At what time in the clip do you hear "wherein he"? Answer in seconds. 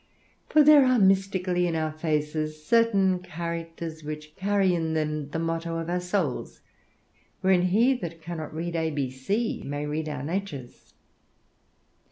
7.41-7.93